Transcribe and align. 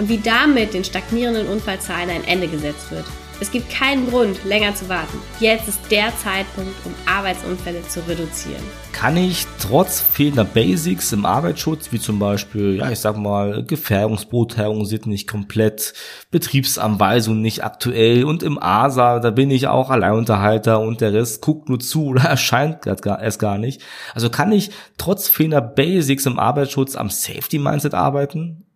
und 0.00 0.08
wie 0.08 0.18
damit 0.18 0.72
den 0.72 0.82
stagnierenden 0.82 1.46
Unfallzahlen 1.46 2.08
ein 2.08 2.24
Ende 2.24 2.48
gesetzt 2.48 2.90
wird. 2.90 3.04
Es 3.38 3.50
gibt 3.50 3.70
keinen 3.70 4.08
Grund, 4.10 4.44
länger 4.44 4.74
zu 4.74 4.88
warten. 4.90 5.18
Jetzt 5.40 5.68
ist 5.68 5.80
der 5.90 6.14
Zeitpunkt, 6.16 6.74
um 6.84 6.92
Arbeitsunfälle 7.06 7.82
zu 7.86 8.00
reduzieren. 8.06 8.62
Kann 8.92 9.16
ich 9.16 9.46
trotz 9.58 10.00
fehlender 10.00 10.44
Basics 10.44 11.12
im 11.12 11.24
Arbeitsschutz, 11.24 11.90
wie 11.90 11.98
zum 11.98 12.18
Beispiel, 12.18 12.76
ja, 12.76 12.90
ich 12.90 12.98
sag 12.98 13.16
mal, 13.16 13.64
Gefährdungsbeurteilungen 13.64 14.84
sind 14.84 15.06
nicht 15.06 15.26
komplett, 15.26 15.94
Betriebsanweisungen 16.30 17.40
nicht 17.40 17.64
aktuell 17.64 18.24
und 18.24 18.42
im 18.42 18.62
ASA, 18.62 19.20
da 19.20 19.30
bin 19.30 19.50
ich 19.50 19.68
auch 19.68 19.88
Alleinunterhalter 19.88 20.80
und 20.80 21.00
der 21.00 21.14
Rest 21.14 21.40
guckt 21.40 21.70
nur 21.70 21.80
zu 21.80 22.06
oder 22.08 22.24
erscheint 22.24 22.86
erst 22.86 23.38
gar 23.38 23.58
nicht. 23.58 23.82
Also 24.14 24.28
kann 24.28 24.52
ich 24.52 24.70
trotz 24.98 25.28
fehlender 25.28 25.62
Basics 25.62 26.26
im 26.26 26.38
Arbeitsschutz 26.38 26.94
am 26.94 27.08
Safety 27.08 27.58
Mindset 27.58 27.94
arbeiten? 27.94 28.66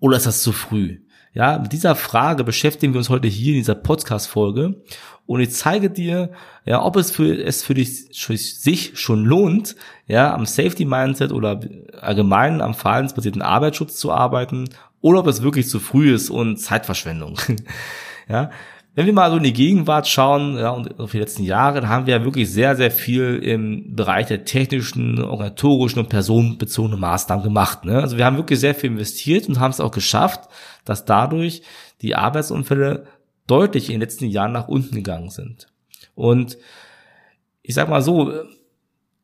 Oder 0.00 0.16
ist 0.16 0.26
das 0.26 0.42
zu 0.42 0.52
früh? 0.52 0.98
Ja, 1.32 1.58
mit 1.58 1.72
dieser 1.72 1.94
Frage 1.94 2.44
beschäftigen 2.44 2.94
wir 2.94 2.98
uns 2.98 3.10
heute 3.10 3.28
hier 3.28 3.52
in 3.52 3.60
dieser 3.60 3.74
Podcast-Folge. 3.74 4.82
Und 5.26 5.40
ich 5.40 5.50
zeige 5.50 5.90
dir, 5.90 6.30
ja, 6.64 6.82
ob 6.82 6.96
es 6.96 7.10
für, 7.10 7.42
es 7.42 7.62
für 7.62 7.74
dich, 7.74 8.06
für 8.14 8.36
sich 8.36 8.98
schon 8.98 9.24
lohnt, 9.24 9.76
ja, 10.06 10.32
am 10.32 10.46
Safety 10.46 10.84
Mindset 10.84 11.32
oder 11.32 11.60
allgemein 12.00 12.62
am 12.62 12.74
verhaltensbasierten 12.74 13.42
Arbeitsschutz 13.42 13.96
zu 13.96 14.12
arbeiten 14.12 14.70
oder 15.00 15.20
ob 15.20 15.26
es 15.26 15.42
wirklich 15.42 15.68
zu 15.68 15.78
früh 15.78 16.14
ist 16.14 16.30
und 16.30 16.56
Zeitverschwendung. 16.56 17.38
ja, 18.28 18.50
wenn 18.96 19.04
wir 19.04 19.12
mal 19.12 19.30
so 19.30 19.36
in 19.36 19.42
die 19.42 19.52
Gegenwart 19.52 20.08
schauen, 20.08 20.56
ja, 20.56 20.70
und 20.70 20.98
auf 20.98 21.10
die 21.10 21.18
letzten 21.18 21.42
Jahre, 21.44 21.86
haben 21.86 22.06
wir 22.06 22.16
ja 22.16 22.24
wirklich 22.24 22.50
sehr, 22.50 22.76
sehr 22.76 22.90
viel 22.90 23.36
im 23.42 23.94
Bereich 23.94 24.28
der 24.28 24.46
technischen, 24.46 25.22
organisatorischen 25.22 26.00
und 26.00 26.08
personenbezogenen 26.08 26.98
Maßnahmen 26.98 27.44
gemacht. 27.44 27.84
Ne? 27.84 28.00
Also 28.00 28.16
wir 28.16 28.24
haben 28.24 28.38
wirklich 28.38 28.58
sehr 28.58 28.74
viel 28.74 28.90
investiert 28.90 29.50
und 29.50 29.60
haben 29.60 29.70
es 29.70 29.80
auch 29.80 29.90
geschafft, 29.90 30.48
dass 30.86 31.04
dadurch 31.04 31.60
die 32.00 32.14
Arbeitsunfälle 32.14 33.06
deutlich 33.46 33.88
in 33.90 33.96
den 33.96 34.00
letzten 34.00 34.28
Jahren 34.28 34.52
nach 34.52 34.66
unten 34.66 34.94
gegangen 34.94 35.28
sind. 35.28 35.66
Und 36.14 36.56
ich 37.60 37.74
sag 37.74 37.90
mal 37.90 38.00
so, 38.00 38.32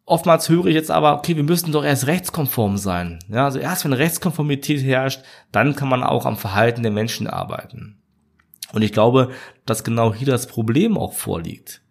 oftmals 0.05 0.51
höre 0.51 0.67
ich 0.67 0.75
jetzt 0.75 0.91
aber, 0.91 1.17
okay, 1.17 1.35
wir 1.35 1.45
müssen 1.45 1.73
doch 1.73 1.83
erst 1.85 2.09
rechtskonform 2.09 2.77
sein. 2.77 3.21
Ja, 3.31 3.47
also 3.47 3.59
erst 3.59 3.87
wenn 3.87 3.95
Rechtskonformität 3.95 4.83
herrscht, 4.83 5.23
dann 5.51 5.75
kann 5.77 5.89
man 5.89 6.03
auch 6.03 6.27
am 6.27 6.37
Verhalten 6.37 6.83
der 6.83 6.93
Menschen 6.93 7.27
arbeiten. 7.27 8.02
Und 8.73 8.83
ich 8.83 8.93
glaube, 8.93 9.31
dass 9.67 9.85
genau 9.85 10.15
hier 10.15 10.27
das 10.27 10.47
Problem 10.47 10.97
auch 10.97 11.13
vorliegt. 11.13 11.83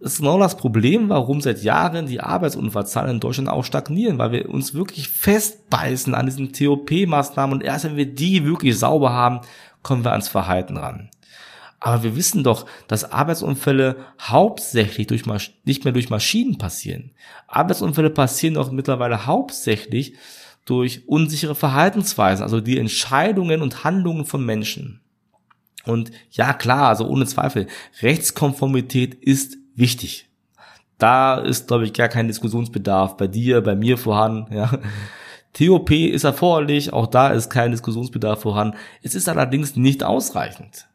Das 0.00 0.14
ist 0.14 0.18
genau 0.18 0.38
das 0.38 0.56
Problem, 0.56 1.08
warum 1.08 1.40
seit 1.40 1.62
Jahren 1.62 2.06
die 2.06 2.20
Arbeitsunfallzahlen 2.20 3.12
in 3.12 3.20
Deutschland 3.20 3.48
auch 3.48 3.64
stagnieren, 3.64 4.18
weil 4.18 4.32
wir 4.32 4.48
uns 4.50 4.74
wirklich 4.74 5.08
festbeißen 5.08 6.14
an 6.14 6.26
diesen 6.26 6.52
TOP-Maßnahmen 6.52 7.54
und 7.54 7.64
erst 7.64 7.86
wenn 7.86 7.96
wir 7.96 8.06
die 8.06 8.44
wirklich 8.44 8.78
sauber 8.78 9.12
haben, 9.12 9.40
kommen 9.82 10.04
wir 10.04 10.12
ans 10.12 10.28
Verhalten 10.28 10.76
ran. 10.76 11.10
Aber 11.80 12.02
wir 12.02 12.16
wissen 12.16 12.42
doch, 12.42 12.66
dass 12.88 13.10
Arbeitsunfälle 13.10 13.96
hauptsächlich 14.20 15.06
durch 15.06 15.24
nicht 15.64 15.84
mehr 15.84 15.92
durch 15.92 16.10
Maschinen 16.10 16.58
passieren. 16.58 17.12
Arbeitsunfälle 17.46 18.10
passieren 18.10 18.54
doch 18.54 18.72
mittlerweile 18.72 19.26
hauptsächlich 19.26 20.14
durch 20.64 21.06
unsichere 21.06 21.54
Verhaltensweisen, 21.54 22.42
also 22.42 22.60
die 22.60 22.78
Entscheidungen 22.78 23.62
und 23.62 23.84
Handlungen 23.84 24.24
von 24.24 24.44
Menschen. 24.44 25.00
Und 25.86 26.10
ja, 26.30 26.52
klar, 26.52 26.88
also 26.88 27.06
ohne 27.06 27.26
Zweifel, 27.26 27.66
Rechtskonformität 28.02 29.14
ist 29.14 29.56
wichtig. 29.74 30.28
Da 30.98 31.38
ist, 31.38 31.68
glaube 31.68 31.84
ich, 31.84 31.92
gar 31.92 32.08
kein 32.08 32.28
Diskussionsbedarf 32.28 33.16
bei 33.16 33.26
dir, 33.26 33.60
bei 33.60 33.76
mir 33.76 33.98
vorhanden, 33.98 34.54
ja. 34.54 34.78
TOP 35.52 35.90
ist 35.90 36.24
erforderlich, 36.24 36.92
auch 36.92 37.06
da 37.06 37.28
ist 37.28 37.48
kein 37.48 37.70
Diskussionsbedarf 37.70 38.42
vorhanden. 38.42 38.76
Es 39.02 39.14
ist 39.14 39.26
allerdings 39.26 39.74
nicht 39.74 40.02
ausreichend. 40.02 40.86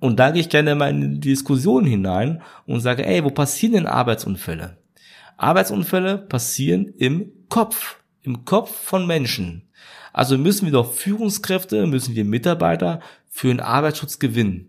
Und 0.00 0.18
da 0.18 0.32
gehe 0.32 0.40
ich 0.40 0.48
gerne 0.48 0.74
mal 0.74 0.90
in 0.90 1.20
die 1.20 1.30
Diskussion 1.30 1.84
hinein 1.84 2.42
und 2.66 2.80
sage, 2.80 3.06
ey, 3.06 3.22
wo 3.22 3.30
passieren 3.30 3.74
denn 3.74 3.86
Arbeitsunfälle? 3.86 4.78
Arbeitsunfälle 5.36 6.18
passieren 6.18 6.92
im 6.98 7.30
Kopf, 7.48 8.00
im 8.22 8.44
Kopf 8.44 8.74
von 8.74 9.06
Menschen. 9.06 9.62
Also 10.12 10.38
müssen 10.38 10.66
wir 10.66 10.72
doch 10.72 10.92
Führungskräfte, 10.92 11.86
müssen 11.86 12.14
wir 12.14 12.24
Mitarbeiter 12.24 13.00
für 13.28 13.48
den 13.48 13.60
Arbeitsschutz 13.60 14.18
gewinnen. 14.18 14.68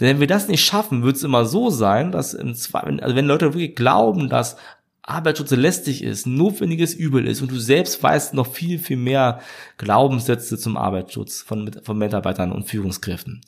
Denn 0.00 0.08
wenn 0.08 0.20
wir 0.20 0.26
das 0.26 0.48
nicht 0.48 0.64
schaffen, 0.64 1.02
wird 1.02 1.16
es 1.16 1.24
immer 1.24 1.44
so 1.44 1.70
sein, 1.70 2.12
dass 2.12 2.34
im 2.34 2.54
Zweifel, 2.54 3.00
also 3.00 3.16
wenn 3.16 3.26
Leute 3.26 3.46
wirklich 3.46 3.74
glauben, 3.74 4.28
dass 4.28 4.56
Arbeitsschutz 5.02 5.50
lästig 5.52 6.02
ist, 6.02 6.26
notwendiges 6.26 6.94
Übel 6.94 7.26
ist 7.26 7.40
und 7.40 7.50
du 7.50 7.58
selbst 7.58 8.02
weißt 8.02 8.34
noch 8.34 8.46
viel, 8.46 8.78
viel 8.78 8.98
mehr 8.98 9.40
Glaubenssätze 9.78 10.58
zum 10.58 10.76
Arbeitsschutz 10.76 11.40
von, 11.40 11.72
von 11.82 11.96
Mitarbeitern 11.96 12.52
und 12.52 12.68
Führungskräften. 12.68 13.40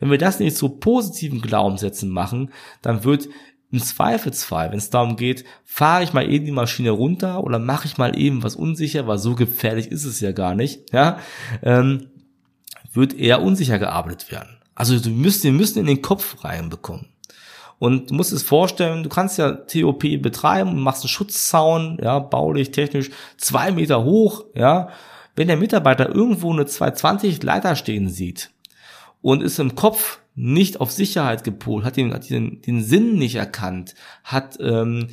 Wenn 0.00 0.10
wir 0.10 0.18
das 0.18 0.40
nicht 0.40 0.56
zu 0.56 0.68
positiven 0.68 1.40
Glaubenssätzen 1.40 2.10
machen, 2.10 2.50
dann 2.82 3.04
wird 3.04 3.28
im 3.74 3.80
Zweifelsfall, 3.80 4.70
wenn 4.70 4.78
es 4.78 4.90
darum 4.90 5.16
geht, 5.16 5.44
fahre 5.64 6.04
ich 6.04 6.12
mal 6.12 6.30
eben 6.30 6.46
die 6.46 6.52
Maschine 6.52 6.92
runter 6.92 7.42
oder 7.42 7.58
mache 7.58 7.86
ich 7.86 7.98
mal 7.98 8.16
eben 8.16 8.44
was 8.44 8.54
unsicher, 8.54 9.08
weil 9.08 9.18
so 9.18 9.34
gefährlich 9.34 9.88
ist 9.88 10.04
es 10.04 10.20
ja 10.20 10.30
gar 10.30 10.54
nicht, 10.54 10.92
ja, 10.92 11.18
ähm, 11.62 12.06
wird 12.92 13.14
eher 13.14 13.42
unsicher 13.42 13.80
gearbeitet 13.80 14.30
werden. 14.30 14.58
Also 14.76 14.98
du 15.00 15.10
müsst, 15.10 15.42
wir 15.42 15.50
müssen 15.50 15.80
in 15.80 15.86
den 15.86 16.02
Kopf 16.02 16.44
reinbekommen. 16.44 17.06
Und 17.80 18.10
du 18.10 18.14
musst 18.14 18.32
es 18.32 18.44
vorstellen, 18.44 19.02
du 19.02 19.08
kannst 19.08 19.38
ja 19.38 19.50
TOP 19.50 20.22
betreiben 20.22 20.70
und 20.70 20.80
machst 20.80 21.02
einen 21.02 21.08
Schutzzaun, 21.08 21.98
ja, 22.00 22.20
baulich, 22.20 22.70
technisch, 22.70 23.10
zwei 23.36 23.72
Meter 23.72 24.04
hoch, 24.04 24.44
ja. 24.54 24.88
Wenn 25.34 25.48
der 25.48 25.56
Mitarbeiter 25.56 26.14
irgendwo 26.14 26.52
eine 26.52 26.66
220 26.66 27.42
Leiter 27.42 27.74
stehen 27.74 28.08
sieht 28.08 28.50
und 29.20 29.42
ist 29.42 29.58
im 29.58 29.74
Kopf 29.74 30.20
nicht 30.34 30.80
auf 30.80 30.90
Sicherheit 30.90 31.44
gepolt, 31.44 31.84
hat 31.84 31.96
den, 31.96 32.12
hat 32.12 32.28
den, 32.28 32.60
den 32.62 32.82
Sinn 32.82 33.16
nicht 33.16 33.36
erkannt, 33.36 33.94
hat 34.24 34.58
ähm, 34.60 35.08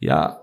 ja 0.00 0.40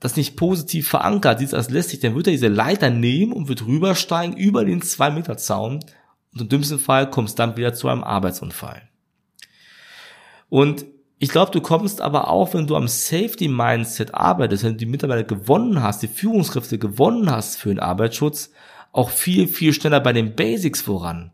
das 0.00 0.16
nicht 0.16 0.36
positiv 0.36 0.88
verankert, 0.88 1.38
sieht 1.38 1.48
es 1.48 1.54
als 1.54 1.70
lästig, 1.70 2.00
dann 2.00 2.14
wird 2.16 2.26
er 2.26 2.32
diese 2.32 2.48
Leiter 2.48 2.90
nehmen 2.90 3.32
und 3.32 3.48
wird 3.48 3.66
rübersteigen 3.66 4.36
über 4.36 4.64
den 4.64 4.82
2 4.82 5.10
Meter 5.10 5.36
Zaun 5.36 5.84
und 6.32 6.40
im 6.40 6.48
dümmsten 6.48 6.78
Fall 6.78 7.08
kommst 7.10 7.38
dann 7.38 7.56
wieder 7.56 7.74
zu 7.74 7.88
einem 7.88 8.02
Arbeitsunfall. 8.02 8.88
Und 10.48 10.86
ich 11.18 11.28
glaube, 11.28 11.52
du 11.52 11.60
kommst 11.60 12.00
aber 12.00 12.28
auch, 12.28 12.52
wenn 12.52 12.66
du 12.66 12.74
am 12.74 12.88
Safety 12.88 13.46
Mindset 13.46 14.12
arbeitest, 14.12 14.64
wenn 14.64 14.72
du 14.72 14.78
die 14.78 14.86
Mitarbeiter 14.86 15.22
gewonnen 15.22 15.82
hast, 15.82 16.02
die 16.02 16.08
Führungskräfte 16.08 16.78
gewonnen 16.78 17.30
hast 17.30 17.58
für 17.58 17.68
den 17.68 17.78
Arbeitsschutz, 17.78 18.50
auch 18.90 19.10
viel, 19.10 19.46
viel 19.46 19.72
schneller 19.72 20.00
bei 20.00 20.12
den 20.12 20.34
Basics 20.34 20.80
voran 20.80 21.32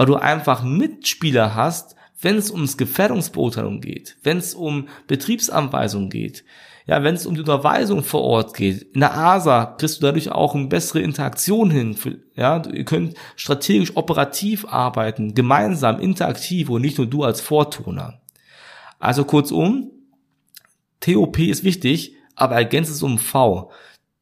weil 0.00 0.06
du 0.06 0.16
einfach 0.16 0.62
Mitspieler 0.62 1.54
hast, 1.54 1.94
wenn 2.22 2.38
es 2.38 2.50
ums 2.50 2.78
Gefährdungsbeurteilung 2.78 3.82
geht, 3.82 4.16
wenn 4.22 4.38
es 4.38 4.54
um 4.54 4.88
Betriebsanweisungen 5.06 6.08
geht, 6.08 6.42
ja, 6.86 7.02
wenn 7.02 7.16
es 7.16 7.26
um 7.26 7.34
die 7.34 7.40
Unterweisung 7.40 8.02
vor 8.02 8.22
Ort 8.22 8.54
geht. 8.54 8.80
In 8.94 9.00
der 9.00 9.14
ASA 9.14 9.66
kriegst 9.66 9.98
du 9.98 10.06
dadurch 10.06 10.32
auch 10.32 10.54
eine 10.54 10.68
bessere 10.68 11.02
Interaktion 11.02 11.70
hin. 11.70 11.92
Für, 11.92 12.16
ja, 12.34 12.62
ihr 12.66 12.86
könnt 12.86 13.14
strategisch 13.36 13.94
operativ 13.94 14.64
arbeiten, 14.64 15.34
gemeinsam, 15.34 16.00
interaktiv 16.00 16.70
und 16.70 16.80
nicht 16.80 16.96
nur 16.96 17.06
du 17.06 17.22
als 17.22 17.42
Vortoner. 17.42 18.22
Also 18.98 19.24
kurzum, 19.24 19.90
TOP 21.00 21.40
ist 21.40 21.62
wichtig, 21.62 22.14
aber 22.36 22.54
ergänzt 22.54 22.90
es 22.90 23.02
um 23.02 23.18
V. 23.18 23.70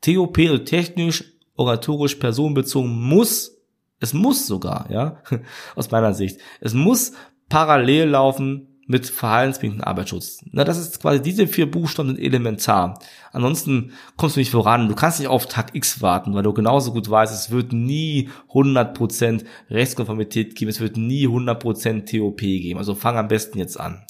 TOP, 0.00 0.38
also 0.38 0.58
technisch, 0.58 1.22
organisatorisch, 1.54 2.16
personenbezogen, 2.16 2.90
muss 2.90 3.57
es 4.00 4.12
muss 4.14 4.46
sogar, 4.46 4.86
ja, 4.90 5.22
aus 5.74 5.90
meiner 5.90 6.14
Sicht. 6.14 6.40
Es 6.60 6.74
muss 6.74 7.12
parallel 7.48 8.08
laufen 8.10 8.68
mit 8.88 9.06
verhaltensbedingten 9.06 9.84
Arbeitsschutz. 9.84 10.40
Na, 10.50 10.64
das 10.64 10.78
ist 10.78 11.00
quasi 11.00 11.20
diese 11.20 11.46
vier 11.46 11.70
Buchstaben 11.70 12.08
sind 12.08 12.18
elementar. 12.18 12.98
Ansonsten 13.32 13.92
kommst 14.16 14.36
du 14.36 14.40
nicht 14.40 14.50
voran. 14.50 14.88
Du 14.88 14.94
kannst 14.94 15.18
nicht 15.18 15.28
auf 15.28 15.46
Tag 15.46 15.74
X 15.74 16.00
warten, 16.00 16.34
weil 16.34 16.42
du 16.42 16.54
genauso 16.54 16.92
gut 16.92 17.08
weißt, 17.08 17.32
es 17.32 17.50
wird 17.50 17.74
nie 17.74 18.30
100% 18.50 19.44
Rechtskonformität 19.68 20.54
geben, 20.54 20.70
es 20.70 20.80
wird 20.80 20.96
nie 20.96 21.28
100% 21.28 22.10
TOP 22.10 22.38
geben. 22.38 22.78
Also 22.78 22.94
fang 22.94 23.18
am 23.18 23.28
besten 23.28 23.58
jetzt 23.58 23.78
an. 23.78 24.06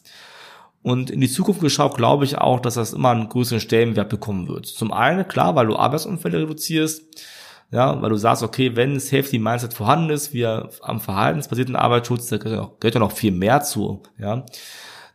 Und 0.82 1.10
in 1.10 1.20
die 1.20 1.28
Zukunft 1.28 1.60
geschaut 1.60 1.96
glaube 1.96 2.24
ich 2.24 2.38
auch, 2.38 2.60
dass 2.60 2.74
das 2.74 2.92
immer 2.92 3.10
einen 3.10 3.28
größeren 3.28 3.60
Stellenwert 3.60 4.08
bekommen 4.08 4.46
wird. 4.46 4.66
Zum 4.66 4.92
einen, 4.92 5.26
klar, 5.26 5.56
weil 5.56 5.66
du 5.66 5.74
Arbeitsunfälle 5.74 6.42
reduzierst, 6.42 7.02
Ja, 7.70 8.00
weil 8.00 8.08
du 8.08 8.16
sagst, 8.16 8.42
okay, 8.42 8.76
wenn 8.76 8.98
Safety 8.98 9.38
Mindset 9.38 9.74
vorhanden 9.74 10.10
ist, 10.10 10.32
wir 10.32 10.70
am 10.80 11.00
verhaltensbasierten 11.00 11.76
Arbeitsschutz, 11.76 12.28
da 12.28 12.38
gehört 12.38 12.94
ja 12.94 13.00
noch 13.00 13.12
viel 13.12 13.32
mehr 13.32 13.60
zu, 13.60 14.02
ja. 14.18 14.44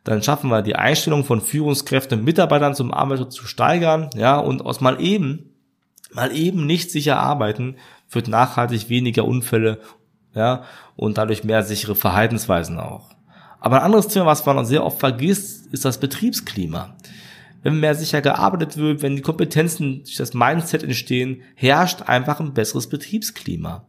Dann 0.03 0.21
schaffen 0.21 0.49
wir 0.49 0.61
die 0.61 0.75
Einstellung 0.75 1.23
von 1.23 1.41
Führungskräften 1.41 2.19
und 2.19 2.25
Mitarbeitern 2.25 2.75
zum 2.75 2.93
Arbeitsschutz 2.93 3.35
zu 3.35 3.47
steigern, 3.47 4.09
ja, 4.15 4.37
und 4.37 4.63
aus 4.63 4.81
mal 4.81 5.01
eben, 5.01 5.55
mal 6.11 6.35
eben 6.35 6.67
nicht 6.67 6.91
sicher 6.91 7.17
arbeiten, 7.17 7.77
führt 8.07 8.27
nachhaltig 8.27 8.89
weniger 8.89 9.25
Unfälle, 9.25 9.79
ja, 10.35 10.63
und 10.95 11.17
dadurch 11.17 11.43
mehr 11.43 11.63
sichere 11.63 11.95
Verhaltensweisen 11.95 12.79
auch. 12.79 13.09
Aber 13.61 13.77
ein 13.77 13.85
anderes 13.85 14.09
Thema, 14.09 14.27
was 14.27 14.45
man 14.45 14.65
sehr 14.65 14.83
oft 14.83 14.99
vergisst, 14.99 15.73
ist 15.73 15.85
das 15.85 15.99
Betriebsklima 15.99 16.95
wenn 17.63 17.79
mehr 17.79 17.95
sicher 17.95 18.21
gearbeitet 18.21 18.77
wird, 18.77 19.01
wenn 19.01 19.15
die 19.15 19.21
Kompetenzen 19.21 20.03
durch 20.03 20.17
das 20.17 20.33
Mindset 20.33 20.83
entstehen, 20.83 21.41
herrscht 21.55 22.03
einfach 22.03 22.39
ein 22.39 22.53
besseres 22.53 22.87
Betriebsklima. 22.87 23.87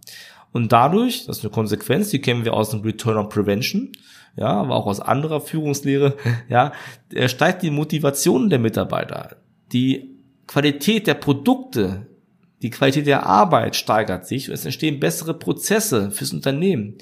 Und 0.52 0.72
dadurch, 0.72 1.26
das 1.26 1.38
ist 1.38 1.44
eine 1.44 1.52
Konsequenz, 1.52 2.10
die 2.10 2.20
kennen 2.20 2.44
wir 2.44 2.54
aus 2.54 2.70
dem 2.70 2.80
Return 2.80 3.16
on 3.16 3.28
Prevention, 3.28 3.90
ja, 4.36 4.46
aber 4.46 4.76
auch 4.76 4.86
aus 4.86 5.00
anderer 5.00 5.40
Führungslehre, 5.40 6.16
ja, 6.48 6.72
steigt 7.26 7.62
die 7.62 7.70
Motivation 7.70 8.48
der 8.48 8.60
Mitarbeiter. 8.60 9.36
Die 9.72 10.16
Qualität 10.46 11.06
der 11.08 11.14
Produkte, 11.14 12.06
die 12.62 12.70
Qualität 12.70 13.06
der 13.06 13.26
Arbeit 13.26 13.74
steigert 13.74 14.26
sich 14.26 14.48
und 14.48 14.54
es 14.54 14.64
entstehen 14.64 15.00
bessere 15.00 15.34
Prozesse 15.34 16.12
fürs 16.12 16.32
Unternehmen. 16.32 16.98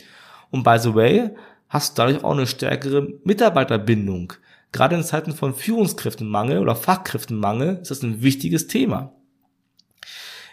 Und 0.51 0.65
by 0.65 0.79
the 0.79 0.95
way, 0.95 1.31
hast 1.69 1.99
du 1.99 2.03
dadurch 2.03 2.25
auch 2.25 2.33
eine 2.33 2.47
stärkere 2.47 3.09
Mitarbeiterbindung. 3.25 4.33
Gerade 4.73 4.97
in 4.97 5.05
Zeiten 5.05 5.33
von 5.33 5.55
Führungskräftenmangel 5.55 6.59
oder 6.59 6.75
Fachkräftenmangel 6.75 7.79
ist 7.83 7.91
das 7.91 8.03
ein 8.03 8.23
wichtiges 8.23 8.67
Thema. 8.67 9.13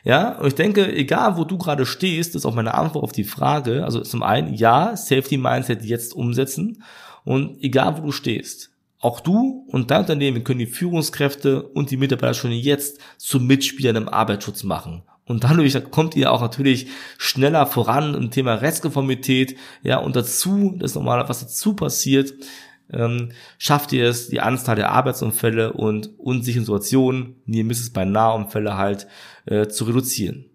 Ja, 0.03 0.37
und 0.37 0.47
ich 0.47 0.55
denke, 0.55 0.93
egal 0.93 1.37
wo 1.37 1.43
du 1.43 1.57
gerade 1.57 1.85
stehst, 1.85 2.35
ist 2.35 2.45
auch 2.45 2.55
meine 2.55 2.73
Antwort 2.73 3.03
auf 3.03 3.11
die 3.11 3.23
Frage. 3.23 3.83
Also 3.83 4.01
zum 4.01 4.23
einen, 4.23 4.53
ja, 4.53 4.95
Safety 4.95 5.37
Mindset 5.37 5.83
jetzt 5.83 6.13
umsetzen 6.13 6.83
und 7.25 7.61
egal 7.63 7.97
wo 7.97 8.01
du 8.07 8.11
stehst. 8.11 8.71
Auch 8.99 9.21
du 9.21 9.65
und 9.69 9.91
dein 9.91 10.01
Unternehmen 10.01 10.43
können 10.43 10.59
die 10.59 10.65
Führungskräfte 10.65 11.63
und 11.63 11.89
die 11.91 11.97
Mitarbeiter 11.97 12.33
schon 12.33 12.51
jetzt 12.51 12.99
zu 13.17 13.39
Mitspielern 13.39 13.95
im 13.95 14.09
Arbeitsschutz 14.09 14.63
machen. 14.63 15.03
Und 15.25 15.43
dadurch 15.43 15.77
kommt 15.91 16.15
ihr 16.15 16.33
auch 16.33 16.41
natürlich 16.41 16.87
schneller 17.17 17.67
voran 17.67 18.15
im 18.15 18.31
Thema 18.31 18.55
Rechtskonformität. 18.55 19.57
Ja, 19.83 19.99
und 19.99 20.15
dazu, 20.15 20.75
das 20.77 20.91
ist 20.91 20.95
nochmal, 20.95 21.29
was 21.29 21.41
dazu 21.41 21.75
passiert, 21.75 22.33
ähm, 22.91 23.29
schafft 23.57 23.91
ihr 23.93 24.07
es, 24.07 24.29
die 24.29 24.41
Anzahl 24.41 24.75
der 24.75 24.91
Arbeitsunfälle 24.91 25.73
und 25.73 26.09
unsicheren 26.17 26.65
Situationen, 26.65 27.35
Near 27.45 27.65
Misses 27.65 27.91
bei 27.91 28.05
Nahunfälle 28.05 28.77
halt, 28.77 29.07
äh, 29.45 29.67
zu 29.67 29.85
reduzieren. 29.85 30.45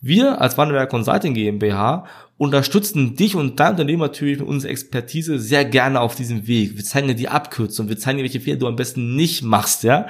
Wir 0.00 0.40
als 0.40 0.58
Wandelwerk 0.58 0.90
Consulting 0.90 1.34
GmbH 1.34 2.06
unterstützen 2.38 3.16
dich 3.16 3.34
und 3.34 3.58
dein 3.58 3.72
Unternehmen 3.72 4.00
natürlich 4.00 4.38
mit 4.38 4.48
unserer 4.48 4.70
Expertise 4.70 5.40
sehr 5.40 5.64
gerne 5.64 6.00
auf 6.00 6.14
diesem 6.14 6.46
Weg. 6.46 6.76
Wir 6.76 6.84
zeigen 6.84 7.08
dir 7.08 7.16
die 7.16 7.28
Abkürzung, 7.28 7.88
wir 7.88 7.98
zeigen 7.98 8.18
dir, 8.18 8.22
welche 8.22 8.40
Fehler 8.40 8.58
du 8.58 8.68
am 8.68 8.76
besten 8.76 9.16
nicht 9.16 9.42
machst, 9.42 9.82
ja. 9.82 10.06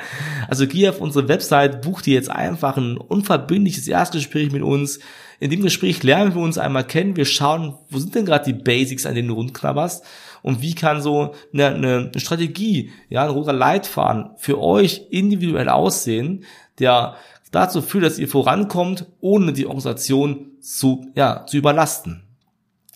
Also 0.47 0.67
geh 0.67 0.91
auf 0.91 1.01
unsere 1.01 1.27
Website, 1.29 1.81
buch 1.81 2.03
dir 2.03 2.15
jetzt 2.15 2.31
einfach 2.31 2.77
ein 2.77 2.99
unverbindliches 2.99 3.89
Erstgespräch 3.89 4.53
mit 4.53 4.63
uns. 4.63 5.01
In 5.41 5.51
dem 5.51 5.63
Gespräch 5.63 6.03
lernen 6.03 6.35
wir 6.35 6.43
uns 6.43 6.59
einmal 6.59 6.85
kennen, 6.85 7.17
wir 7.17 7.25
schauen, 7.25 7.79
wo 7.89 7.99
sind 7.99 8.15
denn 8.15 8.27
gerade 8.27 8.45
die 8.45 8.61
Basics, 8.61 9.07
an 9.07 9.15
denen 9.15 9.29
du 9.29 9.35
rundknabberst 9.35 10.05
und 10.43 10.61
wie 10.61 10.75
kann 10.75 11.01
so 11.01 11.35
eine, 11.55 11.67
eine 11.69 12.11
Strategie, 12.17 12.91
ja, 13.09 13.25
ein 13.25 13.31
roter 13.31 13.55
Leitfaden 13.55 14.33
für 14.37 14.61
euch 14.61 15.07
individuell 15.11 15.71
aussehen, 15.71 16.45
der 16.79 17.17
dazu 17.51 17.83
führt, 17.83 18.05
dass 18.05 18.19
ihr 18.19 18.29
vorankommt, 18.29 19.07
ohne 19.21 19.53
die 19.53 19.67
Organisation 19.67 20.53
zu, 20.61 21.11
ja, 21.15 21.47
zu 21.47 21.57
überlasten. 21.57 22.23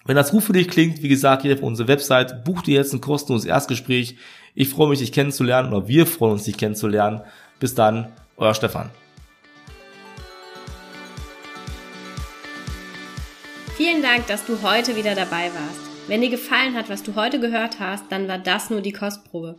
Wenn 0.05 0.17
das 0.17 0.33
gut 0.33 0.43
für 0.43 0.53
dich 0.53 0.69
klingt, 0.69 1.03
wie 1.03 1.09
gesagt, 1.09 1.43
hier 1.43 1.55
auf 1.55 1.63
unsere 1.63 1.89
Website, 1.89 2.45
buch 2.45 2.63
dir 2.63 2.75
jetzt 2.75 2.93
ein 2.93 3.01
kostenloses 3.01 3.47
Erstgespräch. 3.47 4.17
Ich 4.55 4.69
freue 4.69 4.89
mich, 4.89 4.99
dich 4.99 5.13
kennenzulernen 5.13 5.73
oder 5.73 5.87
wir 5.87 6.07
freuen 6.07 6.33
uns, 6.33 6.45
dich 6.45 6.57
kennenzulernen. 6.57 7.21
Bis 7.61 7.75
dann, 7.75 8.09
euer 8.37 8.55
Stefan. 8.55 8.91
Vielen 13.77 14.03
Dank, 14.03 14.27
dass 14.27 14.45
du 14.45 14.61
heute 14.63 14.97
wieder 14.97 15.15
dabei 15.15 15.51
warst. 15.55 15.81
Wenn 16.09 16.21
dir 16.21 16.31
gefallen 16.31 16.75
hat, 16.75 16.91
was 16.91 17.05
du 17.05 17.15
heute 17.15 17.39
gehört 17.39 17.79
hast, 17.79 18.11
dann 18.11 18.27
war 18.27 18.39
das 18.39 18.71
nur 18.71 18.81
die 18.81 18.93
Kostprobe. 18.93 19.59